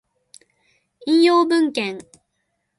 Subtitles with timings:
[1.05, 2.03] 引用文献